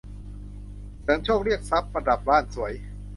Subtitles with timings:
[1.03, 2.73] เสริมโชคเรียกทรัพย์ประดับบ้านสวย